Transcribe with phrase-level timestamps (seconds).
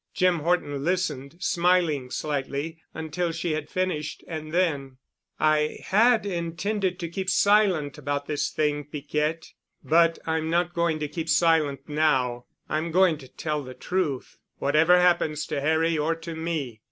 [0.15, 4.23] Jim Horton listened, smiling slightly, until she had finished.
[4.27, 4.97] And then,
[5.39, 9.51] "I had intended to keep silent about this thing, Piquette.
[9.83, 12.45] But I'm not going to keep silent now.
[12.67, 16.79] I'm going to tell the truth, whatever happens to Harry or to me.